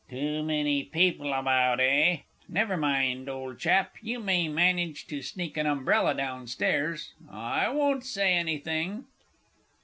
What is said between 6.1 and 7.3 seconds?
down stairs